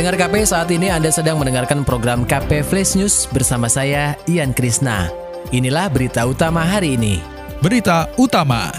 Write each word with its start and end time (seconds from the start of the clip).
Pendengar 0.00 0.32
KP 0.32 0.48
saat 0.48 0.72
ini 0.72 0.88
Anda 0.88 1.12
sedang 1.12 1.36
mendengarkan 1.36 1.84
program 1.84 2.24
KP 2.24 2.64
Flash 2.64 2.96
News 2.96 3.28
bersama 3.36 3.68
saya 3.68 4.16
Ian 4.24 4.56
Krisna. 4.56 5.12
Inilah 5.52 5.92
berita 5.92 6.24
utama 6.24 6.64
hari 6.64 6.96
ini. 6.96 7.20
Berita 7.60 8.08
utama. 8.16 8.72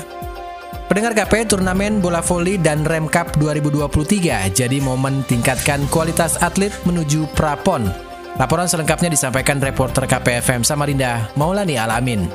Pendengar 0.89 1.13
KP 1.13 1.45
turnamen 1.45 2.01
bola 2.01 2.25
voli 2.25 2.57
dan 2.57 2.81
Rem 2.89 3.05
Cup 3.05 3.37
2023 3.37 4.49
jadi 4.49 4.77
momen 4.81 5.21
tingkatkan 5.29 5.85
kualitas 5.93 6.41
atlet 6.41 6.73
menuju 6.89 7.29
prapon. 7.37 7.85
Laporan 8.41 8.65
selengkapnya 8.65 9.13
disampaikan 9.13 9.61
reporter 9.61 10.09
KPFM 10.09 10.65
Samarinda, 10.65 11.29
Maulani 11.37 11.77
Alamin. 11.77 12.25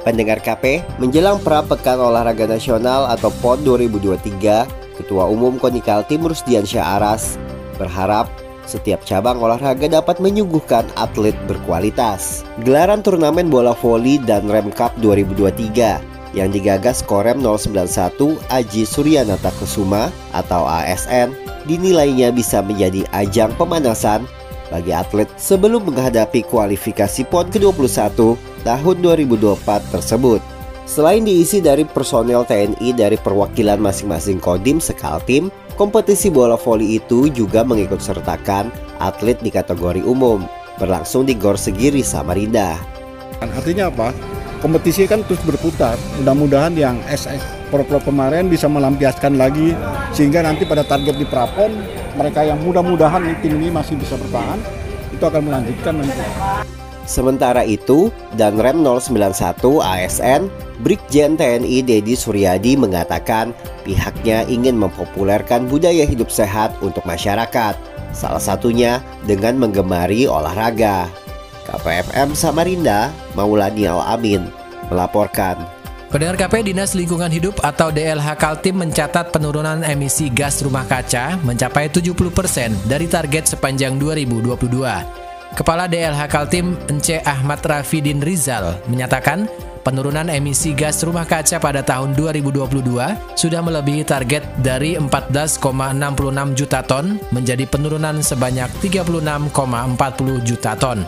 Pendengar 0.00 0.40
KP, 0.40 0.80
menjelang 0.96 1.44
pra 1.44 1.60
pekan 1.60 2.00
olahraga 2.00 2.48
nasional 2.48 3.04
atau 3.04 3.28
PON 3.44 3.60
2023, 3.60 4.96
Ketua 4.96 5.28
Umum 5.28 5.60
Konikal 5.60 6.08
Timur 6.08 6.32
Diansyah 6.32 6.96
Aras 6.96 7.36
berharap 7.80 8.28
setiap 8.68 9.00
cabang 9.08 9.40
olahraga 9.40 9.88
dapat 9.88 10.20
menyuguhkan 10.20 10.84
atlet 11.00 11.34
berkualitas. 11.48 12.44
Gelaran 12.62 13.00
turnamen 13.00 13.48
bola 13.48 13.72
voli 13.72 14.20
dan 14.22 14.46
Rem 14.46 14.68
Cup 14.70 14.92
2023 15.00 16.36
yang 16.36 16.54
digagas 16.54 17.02
Korem 17.02 17.42
091 17.42 18.38
Aji 18.52 18.82
Suryanata 18.86 19.50
Kusuma 19.58 20.14
atau 20.30 20.62
ASN 20.68 21.34
dinilainya 21.66 22.30
bisa 22.30 22.62
menjadi 22.62 23.02
ajang 23.10 23.50
pemanasan 23.58 24.22
bagi 24.70 24.94
atlet 24.94 25.26
sebelum 25.34 25.90
menghadapi 25.90 26.46
kualifikasi 26.46 27.26
PON 27.26 27.50
ke-21 27.50 28.38
tahun 28.62 28.96
2024 29.02 29.66
tersebut. 29.90 30.38
Selain 30.86 31.22
diisi 31.22 31.62
dari 31.62 31.86
personel 31.86 32.42
TNI 32.46 32.94
dari 32.94 33.18
perwakilan 33.18 33.78
masing-masing 33.78 34.42
Kodim 34.42 34.82
Sekaltim, 34.82 35.50
Kompetisi 35.80 36.28
bola 36.28 36.60
voli 36.60 37.00
itu 37.00 37.32
juga 37.32 37.64
mengikut 37.64 38.04
sertakan 38.04 38.68
atlet 39.00 39.40
di 39.40 39.48
kategori 39.48 40.04
umum, 40.04 40.44
berlangsung 40.76 41.24
di 41.24 41.32
Gor 41.32 41.56
Segiri, 41.56 42.04
Samarinda. 42.04 42.76
Artinya 43.40 43.88
apa? 43.88 44.12
Kompetisi 44.60 45.08
kan 45.08 45.24
terus 45.24 45.40
berputar. 45.40 45.96
Mudah-mudahan 46.20 46.76
yang 46.76 47.00
SS 47.08 47.40
pro-pro 47.72 47.96
kemarin 48.04 48.52
bisa 48.52 48.68
melampiaskan 48.68 49.40
lagi 49.40 49.72
sehingga 50.12 50.44
nanti 50.44 50.68
pada 50.68 50.84
target 50.84 51.16
di 51.16 51.24
Prapon 51.24 51.72
mereka 52.12 52.44
yang 52.44 52.60
mudah-mudahan 52.60 53.40
tim 53.40 53.56
ini 53.56 53.72
masih 53.72 53.96
bisa 53.96 54.20
bertahan 54.20 54.60
itu 55.16 55.24
akan 55.24 55.48
melanjutkan 55.48 55.96
nanti. 55.96 56.24
Sementara 57.10 57.66
itu, 57.66 58.14
dan 58.38 58.54
Rem 58.54 58.86
091 58.86 59.82
ASN, 59.82 60.46
Brigjen 60.86 61.34
TNI 61.34 61.82
Dedi 61.82 62.14
Suryadi 62.14 62.78
mengatakan 62.78 63.50
pihaknya 63.82 64.46
ingin 64.46 64.78
mempopulerkan 64.78 65.66
budaya 65.66 66.06
hidup 66.06 66.30
sehat 66.30 66.70
untuk 66.78 67.02
masyarakat, 67.02 67.74
salah 68.14 68.38
satunya 68.38 69.02
dengan 69.26 69.58
menggemari 69.58 70.30
olahraga. 70.30 71.10
KPFM 71.66 72.30
Samarinda, 72.38 73.10
Maulani 73.34 73.90
Al-Amin, 73.90 74.46
melaporkan. 74.86 75.58
Pendengar 76.14 76.46
KP 76.46 76.70
Dinas 76.70 76.94
Lingkungan 76.94 77.30
Hidup 77.30 77.58
atau 77.62 77.90
DLH 77.90 78.38
Kaltim 78.38 78.86
mencatat 78.86 79.34
penurunan 79.34 79.82
emisi 79.82 80.30
gas 80.30 80.62
rumah 80.62 80.86
kaca 80.86 81.38
mencapai 81.42 81.90
70% 81.90 82.86
dari 82.86 83.10
target 83.10 83.50
sepanjang 83.50 83.98
2022. 83.98 85.29
Kepala 85.50 85.90
DLH 85.90 86.30
Kaltim 86.30 86.78
Ence 86.86 87.18
Ahmad 87.26 87.58
Rafidin 87.66 88.22
Rizal 88.22 88.78
menyatakan 88.86 89.50
penurunan 89.82 90.30
emisi 90.30 90.70
gas 90.70 91.02
rumah 91.02 91.26
kaca 91.26 91.58
pada 91.58 91.82
tahun 91.82 92.14
2022 92.14 92.70
sudah 93.34 93.60
melebihi 93.64 94.06
target 94.06 94.46
dari 94.62 94.94
14,66 94.94 95.58
juta 96.54 96.80
ton 96.86 97.18
menjadi 97.34 97.66
penurunan 97.66 98.22
sebanyak 98.22 98.70
36,40 98.78 99.50
juta 100.46 100.72
ton. 100.78 101.02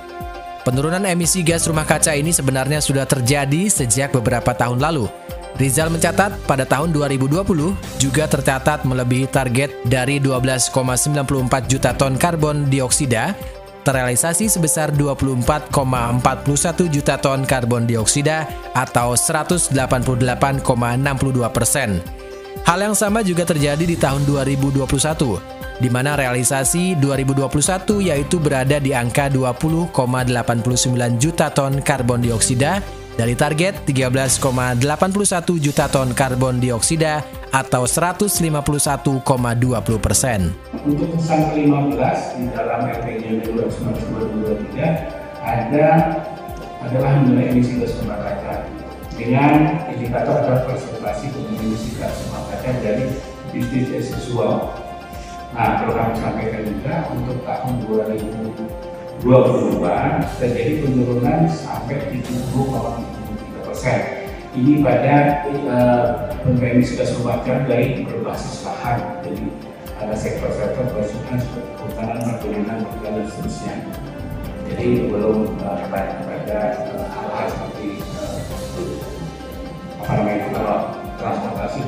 Penurunan 0.67 1.03
emisi 1.07 1.47
gas 1.47 1.67
rumah 1.71 1.87
kaca 1.87 2.15
ini 2.15 2.35
sebenarnya 2.35 2.83
sudah 2.83 3.07
terjadi 3.07 3.71
sejak 3.71 4.15
beberapa 4.15 4.55
tahun 4.55 4.83
lalu. 4.83 5.07
Rizal 5.59 5.93
mencatat 5.93 6.49
pada 6.49 6.65
tahun 6.65 6.91
2020 6.91 7.45
juga 8.01 8.25
tercatat 8.25 8.89
melebihi 8.89 9.29
target 9.29 9.71
dari 9.87 10.17
12,94 10.19 11.71
juta 11.71 11.93
ton 11.93 12.17
karbon 12.17 12.73
dioksida 12.73 13.37
terrealisasi 13.83 14.49
sebesar 14.49 14.95
24,41 14.95 15.75
juta 16.89 17.19
ton 17.19 17.43
karbon 17.43 17.85
dioksida 17.85 18.47
atau 18.73 19.19
188,62 19.19 20.65
persen. 21.51 21.99
Hal 22.63 22.79
yang 22.79 22.95
sama 22.95 23.27
juga 23.27 23.43
terjadi 23.43 23.83
di 23.83 23.99
tahun 23.99 24.23
2021, 24.23 24.87
di 25.83 25.91
mana 25.91 26.15
realisasi 26.15 26.95
2021 27.03 28.07
yaitu 28.07 28.39
berada 28.39 28.79
di 28.79 28.95
angka 28.95 29.27
20,89 29.27 29.91
juta 31.19 31.51
ton 31.51 31.83
karbon 31.83 32.23
dioksida 32.23 32.79
dari 33.19 33.35
target 33.37 33.83
13,81 33.85 34.79
juta 35.59 35.91
ton 35.91 36.15
karbon 36.15 36.63
dioksida 36.63 37.27
atau 37.53 37.85
151,20 37.85 39.27
persen. 40.01 40.55
Untuk 40.83 41.15
pesan 41.15 41.55
ke-15 41.55 42.43
di 42.43 42.51
dalam 42.51 42.91
RPJ 42.91 43.47
2023 43.55 44.83
ada 45.39 45.87
adalah 46.83 47.23
nilai 47.23 47.55
emisi 47.55 47.79
gas 47.79 47.95
rumah 48.03 48.19
kaca 48.19 48.67
dengan 49.15 49.79
indikator 49.95 50.43
adalah 50.43 50.67
presentasi 50.67 51.31
penggunaan 51.31 51.71
emisi 51.71 51.95
gas 52.03 52.27
rumah 52.27 52.51
kaca 52.51 52.83
dari 52.83 53.15
bisnis 53.55 53.95
as 53.95 54.11
usual. 54.11 54.75
Nah, 55.55 55.87
perlu 55.87 55.95
kami 55.95 56.19
sampaikan 56.19 56.67
juga 56.67 56.95
untuk 57.15 57.39
tahun 57.47 57.73
2022 59.23 59.23
terjadi 60.43 60.73
penurunan 60.83 61.47
sampai 61.47 62.11
70,73 62.11 63.67
persen 63.71 63.99
ini 64.59 64.83
pada 64.83 65.47
uh, 65.47 66.22
emisi 66.47 66.99
gas 66.99 67.15
rumah 67.19 67.39
kaca 67.47 67.71
dari 67.71 68.03
berbasis 68.03 68.67
lahan. 68.67 69.23
Jadi 69.23 69.47
ada 70.03 70.15
sektor-sektor 70.19 70.85
bersukan 70.91 71.39
seperti 71.39 71.71
kehutanan, 71.79 72.19
perkebunan, 72.27 72.79
dan 73.03 73.15
seterusnya. 73.31 73.75
Jadi 74.67 74.87
belum 75.11 75.59
uh, 75.63 75.83
pada 75.87 76.59
uh, 76.91 77.07
hal-hal 77.07 77.47
seperti 77.47 78.03
uh, 78.19 78.39
apa 80.03 80.13
namanya 80.19 80.39
transportasi. 81.21 81.81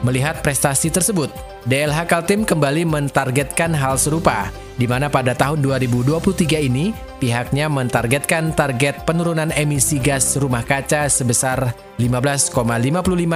Melihat 0.00 0.40
prestasi 0.40 0.88
tersebut, 0.88 1.28
DLH 1.66 2.06
Kaltim 2.06 2.46
kembali 2.46 2.86
mentargetkan 2.86 3.74
hal 3.74 3.98
serupa, 3.98 4.54
di 4.78 4.86
mana 4.86 5.10
pada 5.10 5.34
tahun 5.34 5.58
2023 5.58 6.70
ini 6.70 6.94
pihaknya 7.18 7.66
mentargetkan 7.66 8.54
target 8.54 9.02
penurunan 9.02 9.50
emisi 9.50 9.98
gas 9.98 10.38
rumah 10.38 10.62
kaca 10.62 11.10
sebesar 11.10 11.74
15,55 11.98 12.54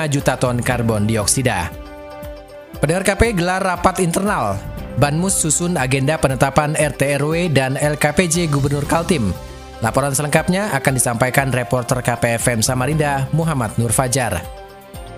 juta 0.06 0.34
ton 0.38 0.62
karbon 0.62 1.02
dioksida. 1.10 1.74
Pendengar 2.78 3.02
KP 3.02 3.34
gelar 3.34 3.62
rapat 3.62 3.98
internal. 3.98 4.54
Banmus 4.92 5.34
susun 5.42 5.74
agenda 5.80 6.20
penetapan 6.20 6.78
RT 6.78 7.18
RW 7.18 7.50
dan 7.50 7.74
LKPJ 7.74 8.46
Gubernur 8.52 8.86
Kaltim. 8.86 9.34
Laporan 9.82 10.14
selengkapnya 10.14 10.70
akan 10.78 10.94
disampaikan 10.94 11.50
reporter 11.50 11.98
KPFM 11.98 12.62
Samarinda 12.62 13.26
Muhammad 13.34 13.74
Nur 13.82 13.90
Fajar. 13.90 14.44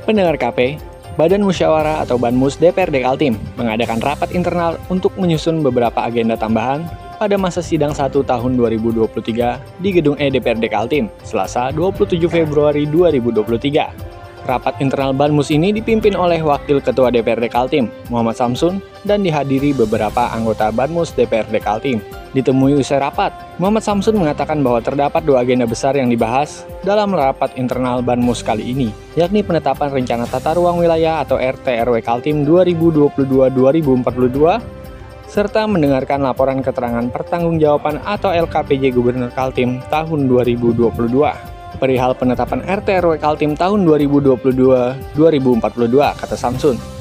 Pendengar 0.09 0.41
KP, 0.41 0.81
Badan 1.15 1.47
Musyawarah 1.47 2.03
atau 2.03 2.19
Banmus 2.19 2.59
DPRD 2.59 3.07
Kaltim 3.07 3.39
mengadakan 3.55 4.03
rapat 4.03 4.35
internal 4.35 4.75
untuk 4.91 5.15
menyusun 5.15 5.63
beberapa 5.63 6.03
agenda 6.03 6.35
tambahan 6.35 6.83
pada 7.23 7.39
masa 7.39 7.63
sidang 7.63 7.95
1 7.95 8.11
tahun 8.11 8.59
2023 8.59 9.79
di 9.79 9.89
Gedung 9.95 10.19
E 10.19 10.27
DPRD 10.27 10.67
Kaltim, 10.67 11.07
Selasa 11.23 11.71
27 11.71 12.19
Februari 12.27 12.91
2023. 12.91 14.43
Rapat 14.43 14.75
internal 14.83 15.15
Banmus 15.15 15.55
ini 15.55 15.71
dipimpin 15.71 16.19
oleh 16.19 16.43
Wakil 16.43 16.83
Ketua 16.83 17.15
DPRD 17.15 17.47
Kaltim, 17.47 17.95
Muhammad 18.11 18.35
Samsun, 18.35 18.83
dan 19.07 19.23
dihadiri 19.23 19.71
beberapa 19.71 20.35
anggota 20.35 20.75
Banmus 20.75 21.15
DPRD 21.15 21.63
Kaltim. 21.63 22.03
Ditemui 22.35 22.75
usai 22.75 22.99
rapat, 22.99 23.31
Muhammad 23.63 23.87
Samsun 23.87 24.19
mengatakan 24.19 24.59
bahwa 24.59 24.83
terdapat 24.83 25.23
dua 25.23 25.47
agenda 25.47 25.71
besar 25.71 25.95
yang 25.95 26.11
dibahas 26.11 26.67
dalam 26.83 27.15
rapat 27.15 27.55
internal 27.55 28.03
Banmus 28.03 28.43
kali 28.43 28.75
ini, 28.75 28.91
yakni 29.15 29.47
penetapan 29.47 29.95
rencana 29.95 30.27
tata 30.27 30.59
ruang 30.59 30.83
wilayah 30.83 31.23
atau 31.23 31.39
RT 31.39 31.87
RW 31.87 32.03
Kaltim 32.03 32.43
2022-2042 32.43 35.31
serta 35.31 35.63
mendengarkan 35.71 36.27
laporan 36.27 36.59
keterangan 36.59 37.07
pertanggungjawaban 37.15 38.03
atau 38.03 38.35
LKPJ 38.35 38.91
Gubernur 38.91 39.31
Kaltim 39.31 39.79
tahun 39.87 40.27
2022 40.27 41.55
perihal 41.79 42.19
penetapan 42.19 42.67
RT 42.67 42.89
RW 43.03 43.19
Kaltim 43.19 43.55
tahun 43.55 43.87
2022-2042, 43.87 46.19
kata 46.19 46.37
Samsun. 46.39 46.94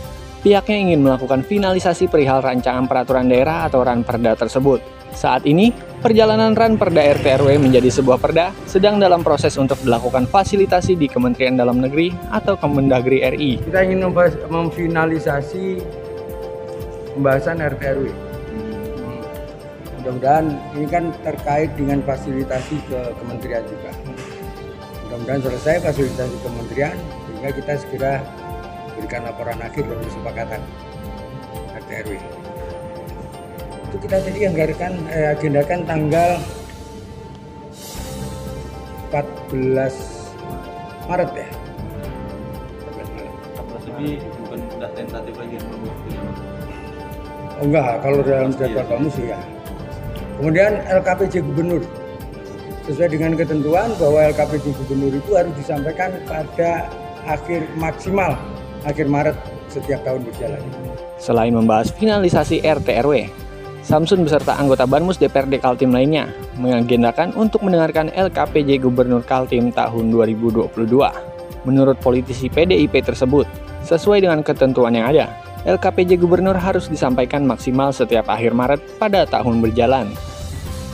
Pihaknya 0.43 0.75
ingin 0.75 1.07
melakukan 1.07 1.39
finalisasi 1.39 2.11
perihal 2.11 2.43
rancangan 2.43 2.83
peraturan 2.83 3.31
daerah 3.31 3.63
atau 3.63 3.79
RAN-Perda 3.79 4.35
tersebut. 4.35 4.83
Saat 5.15 5.47
ini, 5.47 5.71
perjalanan 6.03 6.51
RAN 6.51 6.75
Perda 6.75 6.99
RT 7.15 7.39
RW 7.39 7.63
menjadi 7.63 7.87
sebuah 7.87 8.19
perda 8.19 8.51
sedang 8.67 8.99
dalam 8.99 9.23
proses 9.23 9.55
untuk 9.55 9.79
dilakukan 9.79 10.27
fasilitasi 10.27 10.99
di 10.99 11.07
Kementerian 11.07 11.55
Dalam 11.55 11.79
Negeri 11.79 12.11
atau 12.27 12.59
Kemendagri 12.59 13.23
RI. 13.23 13.63
Kita 13.63 13.87
ingin 13.87 14.03
memfinalisasi 14.51 15.79
pembahasan 17.15 17.63
RT 17.63 17.81
RW. 17.95 18.05
Mudah-mudahan 20.03 20.59
ini 20.75 20.85
kan 20.91 21.07
terkait 21.23 21.71
dengan 21.79 22.03
fasilitasi 22.03 22.83
ke 22.91 22.99
kementerian 23.15 23.63
juga. 23.63 23.95
Mudah-mudahan 25.07 25.39
selesai 25.39 25.87
fasilitasi 25.87 26.35
kementerian 26.43 26.99
sehingga 27.31 27.49
kita 27.55 27.73
segera 27.79 28.13
berikan 28.97 29.21
laporan 29.25 29.59
akhir 29.61 29.83
dan 29.85 29.99
kesepakatan. 30.01 30.61
RT 31.73 31.89
RW. 32.05 32.11
Itu 33.89 33.97
kita 34.01 34.17
tadi 34.25 34.39
anggarkan 34.49 34.93
eh, 35.13 35.33
agendakan 35.37 35.79
tanggal 35.85 36.29
14 39.13 39.93
Maret 41.05 41.31
ya? 41.37 41.49
14 43.61 43.89
lebih 43.93 44.11
bukan 44.41 44.59
udah 44.81 44.89
tentatif 44.97 45.35
lagi 45.37 45.55
Oh 47.61 47.69
enggak, 47.69 48.01
kalau 48.01 48.19
dalam 48.25 48.49
jadwal 48.57 48.85
kamu 48.89 49.07
sih 49.13 49.25
ya. 49.29 49.39
Kemudian 50.41 50.81
LKPJ 50.89 51.45
Gubernur. 51.45 51.85
Sesuai 52.89 53.13
dengan 53.13 53.37
ketentuan 53.37 53.93
bahwa 54.01 54.19
LKPJ 54.33 54.73
Gubernur 54.81 55.13
itu 55.13 55.31
harus 55.37 55.53
disampaikan 55.53 56.17
pada 56.25 56.89
akhir 57.29 57.69
maksimal 57.77 58.35
akhir 58.83 59.07
Maret 59.07 59.35
setiap 59.71 60.03
tahun 60.03 60.27
berjalan. 60.27 60.61
Selain 61.17 61.55
membahas 61.55 61.89
finalisasi 61.95 62.61
RT 62.63 62.87
RW, 63.03 63.31
Samsun 63.83 64.23
beserta 64.23 64.55
anggota 64.55 64.87
Banmus 64.87 65.19
DPRD 65.19 65.59
Kaltim 65.59 65.91
lainnya 65.91 66.31
mengagendakan 66.55 67.35
untuk 67.35 67.67
mendengarkan 67.67 68.07
LKPJ 68.15 68.79
Gubernur 68.79 69.27
Kaltim 69.27 69.75
tahun 69.75 70.07
2022. 70.07 70.71
Menurut 71.67 71.99
politisi 71.99 72.47
PDIP 72.47 73.03
tersebut, 73.03 73.43
sesuai 73.83 74.23
dengan 74.23 74.39
ketentuan 74.39 74.95
yang 74.95 75.11
ada, 75.11 75.31
LKPJ 75.63 76.19
Gubernur 76.19 76.55
harus 76.55 76.87
disampaikan 76.87 77.43
maksimal 77.43 77.91
setiap 77.91 78.27
akhir 78.31 78.55
Maret 78.55 78.83
pada 78.99 79.27
tahun 79.27 79.59
berjalan. 79.59 80.11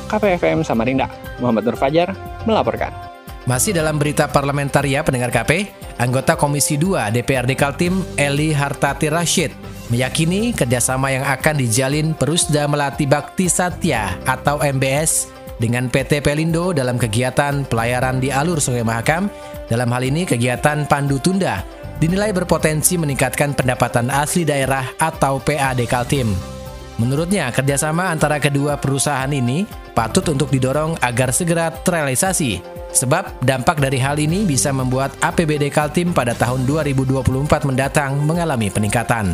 KPFM 0.09 0.65
Samarinda, 0.65 1.09
Muhammad 1.37 1.69
Nur 1.69 1.77
Fajar, 1.77 2.13
melaporkan. 2.45 3.08
Masih 3.49 3.73
dalam 3.73 3.97
berita 3.97 4.29
parlementaria 4.29 5.01
pendengar 5.01 5.33
KP, 5.33 5.73
anggota 5.97 6.37
Komisi 6.37 6.77
2 6.77 7.09
DPRD 7.09 7.57
Kaltim 7.57 8.05
Eli 8.13 8.53
Hartati 8.53 9.09
Rashid 9.09 9.49
meyakini 9.89 10.53
kerjasama 10.53 11.09
yang 11.09 11.25
akan 11.25 11.57
dijalin 11.57 12.13
Perusda 12.13 12.69
Melati 12.69 13.09
Bakti 13.09 13.49
Satya 13.49 14.21
atau 14.29 14.61
MBS 14.61 15.33
dengan 15.57 15.89
PT 15.89 16.21
Pelindo 16.21 16.77
dalam 16.77 17.01
kegiatan 17.01 17.65
pelayaran 17.65 18.21
di 18.21 18.29
alur 18.29 18.61
Sungai 18.61 18.85
Mahakam, 18.85 19.33
dalam 19.65 19.89
hal 19.97 20.05
ini 20.05 20.29
kegiatan 20.29 20.85
Pandu 20.85 21.17
Tunda, 21.17 21.65
dinilai 21.97 22.29
berpotensi 22.29 23.01
meningkatkan 23.01 23.57
pendapatan 23.57 24.13
asli 24.13 24.45
daerah 24.45 24.85
atau 25.01 25.41
PAD 25.41 25.89
Kaltim. 25.89 26.58
Menurutnya, 26.99 27.47
kerjasama 27.55 28.11
antara 28.11 28.43
kedua 28.43 28.75
perusahaan 28.75 29.31
ini 29.31 29.63
patut 29.95 30.27
untuk 30.27 30.51
didorong 30.51 30.99
agar 30.99 31.31
segera 31.31 31.71
terrealisasi, 31.71 32.59
sebab 32.91 33.39
dampak 33.39 33.79
dari 33.79 33.95
hal 34.03 34.19
ini 34.19 34.43
bisa 34.43 34.75
membuat 34.75 35.15
APBD 35.23 35.71
Kaltim 35.71 36.11
pada 36.11 36.35
tahun 36.35 36.67
2024 36.67 37.23
mendatang 37.63 38.19
mengalami 38.27 38.67
peningkatan. 38.67 39.31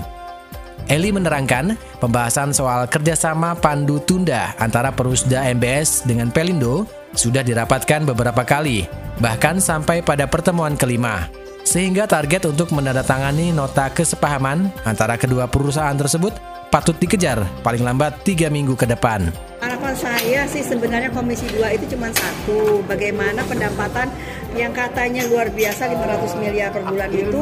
Eli 0.85 1.09
menerangkan, 1.09 1.73
pembahasan 1.97 2.53
soal 2.53 2.85
kerjasama 2.85 3.57
pandu 3.57 3.97
tunda 3.97 4.53
antara 4.61 4.93
Perusda 4.93 5.49
MBS 5.57 6.05
dengan 6.05 6.29
Pelindo 6.29 6.85
sudah 7.17 7.41
dirapatkan 7.41 8.05
beberapa 8.05 8.45
kali, 8.45 8.85
bahkan 9.17 9.57
sampai 9.57 10.05
pada 10.05 10.29
pertemuan 10.29 10.77
kelima. 10.77 11.25
Sehingga 11.65 12.05
target 12.05 12.45
untuk 12.45 12.69
menandatangani 12.69 13.49
nota 13.49 13.89
kesepahaman 13.89 14.69
antara 14.85 15.17
kedua 15.17 15.49
perusahaan 15.49 15.97
tersebut 15.97 16.54
patut 16.69 16.95
dikejar 16.97 17.43
paling 17.61 17.81
lambat 17.81 18.21
tiga 18.25 18.47
minggu 18.51 18.73
ke 18.77 18.85
depan. 18.89 19.29
Harapan 19.61 19.93
saya 19.97 20.45
sih 20.45 20.61
sebenarnya 20.61 21.09
Komisi 21.09 21.47
2 21.49 21.77
itu 21.77 21.97
cuma 21.97 22.11
satu, 22.13 22.85
bagaimana 22.85 23.41
pendapatan 23.47 24.11
yang 24.53 24.71
katanya 24.71 25.25
luar 25.27 25.49
biasa 25.49 25.89
500 25.89 26.41
miliar 26.43 26.69
per 26.71 26.83
bulan 26.85 27.09
itu, 27.11 27.41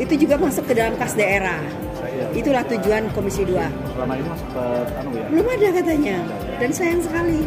itu 0.00 0.14
juga 0.26 0.34
masuk 0.40 0.64
ke 0.66 0.74
dalam 0.74 0.94
kas 0.96 1.14
daerah 1.14 1.60
Itulah 2.34 2.62
tujuan 2.66 3.02
Komisi 3.14 3.42
2. 3.46 3.54
Selama 3.94 4.12
ini 4.18 4.26
masuk 4.26 4.48
ke 4.54 4.64
anu 4.98 5.10
ya? 5.14 5.26
Belum 5.30 5.46
ada 5.50 5.68
katanya. 5.70 6.16
Dan 6.58 6.70
sayang 6.70 7.02
sekali. 7.02 7.40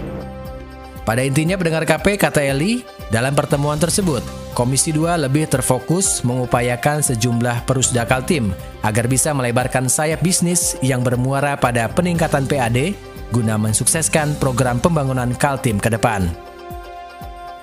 Pada 1.07 1.23
intinya 1.23 1.55
pendengar 1.55 1.87
KP 1.87 2.19
kata 2.19 2.43
Eli, 2.43 2.83
dalam 3.07 3.31
pertemuan 3.31 3.79
tersebut, 3.79 4.19
Komisi 4.51 4.91
2 4.91 5.23
lebih 5.23 5.47
terfokus 5.47 6.19
mengupayakan 6.27 6.99
sejumlah 6.99 7.63
perusda 7.63 8.03
Kaltim 8.03 8.51
agar 8.83 9.07
bisa 9.07 9.31
melebarkan 9.31 9.87
sayap 9.87 10.19
bisnis 10.19 10.75
yang 10.83 11.07
bermuara 11.07 11.55
pada 11.55 11.87
peningkatan 11.87 12.43
PAD 12.43 12.91
guna 13.31 13.55
mensukseskan 13.55 14.35
program 14.35 14.83
pembangunan 14.83 15.31
Kaltim 15.31 15.79
ke 15.79 15.87
depan. 15.87 16.27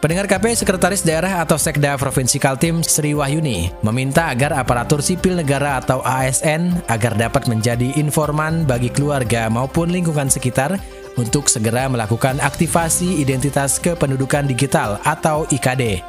Pendengar 0.01 0.25
KP 0.25 0.53
Sekretaris 0.53 1.05
Daerah 1.05 1.45
atau 1.45 1.61
Sekda 1.61 2.01
Provinsi 2.01 2.41
Kaltim 2.41 2.81
Sri 2.81 3.13
Wahyuni 3.13 3.73
meminta 3.85 4.29
agar 4.33 4.57
aparatur 4.57 5.05
sipil 5.05 5.37
negara 5.37 5.81
atau 5.81 6.01
ASN 6.01 6.81
agar 6.93 7.17
dapat 7.17 7.49
menjadi 7.49 7.93
informan 8.01 8.65
bagi 8.69 8.93
keluarga 8.93 9.49
maupun 9.53 9.93
lingkungan 9.93 10.29
sekitar 10.29 10.81
untuk 11.17 11.47
segera 11.47 11.87
melakukan 11.87 12.39
aktivasi 12.43 13.23
identitas 13.23 13.79
kependudukan 13.79 14.47
digital 14.47 14.99
atau 15.03 15.47
IKD. 15.51 16.03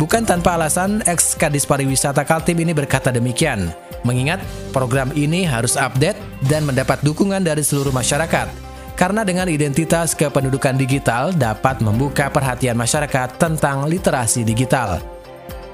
Bukan 0.00 0.24
tanpa 0.24 0.56
alasan, 0.56 1.04
ex-Kadis 1.04 1.68
Pariwisata 1.68 2.24
Kaltim 2.24 2.64
ini 2.64 2.72
berkata 2.72 3.12
demikian, 3.12 3.74
mengingat 4.06 4.40
program 4.72 5.12
ini 5.12 5.44
harus 5.44 5.76
update 5.76 6.16
dan 6.48 6.64
mendapat 6.64 7.02
dukungan 7.04 7.44
dari 7.44 7.60
seluruh 7.60 7.92
masyarakat 7.92 8.72
karena 8.96 9.24
dengan 9.26 9.48
identitas 9.48 10.12
kependudukan 10.14 10.76
digital 10.76 11.32
dapat 11.34 11.80
membuka 11.80 12.28
perhatian 12.28 12.76
masyarakat 12.76 13.36
tentang 13.40 13.88
literasi 13.88 14.46
digital. 14.46 15.00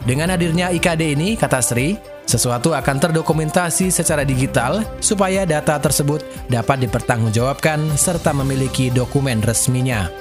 Dengan 0.06 0.30
hadirnya 0.30 0.70
IKD 0.70 1.18
ini, 1.18 1.34
kata 1.34 1.58
Sri, 1.58 1.98
sesuatu 2.28 2.76
akan 2.76 2.96
terdokumentasi 3.00 3.88
secara 3.88 4.20
digital 4.28 4.84
supaya 5.00 5.48
data 5.48 5.80
tersebut 5.80 6.20
dapat 6.52 6.84
dipertanggungjawabkan 6.84 7.96
serta 7.96 8.36
memiliki 8.36 8.92
dokumen 8.92 9.40
resminya. 9.40 10.12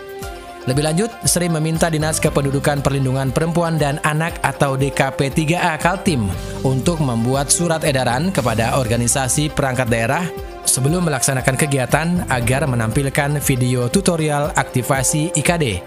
Lebih 0.68 0.84
lanjut, 0.84 1.12
Sri 1.24 1.48
meminta 1.48 1.88
Dinas 1.88 2.20
Kependudukan 2.20 2.84
Perlindungan 2.84 3.32
Perempuan 3.32 3.80
dan 3.80 4.04
Anak 4.04 4.36
atau 4.44 4.76
DKP 4.76 5.32
3A 5.32 5.80
Kaltim 5.80 6.28
untuk 6.64 7.00
membuat 7.00 7.48
surat 7.48 7.88
edaran 7.88 8.36
kepada 8.36 8.76
organisasi 8.76 9.48
perangkat 9.56 9.88
daerah 9.88 10.28
sebelum 10.68 11.08
melaksanakan 11.08 11.56
kegiatan 11.56 12.08
agar 12.28 12.68
menampilkan 12.68 13.40
video 13.40 13.88
tutorial 13.88 14.52
aktivasi 14.60 15.32
IKD. 15.40 15.80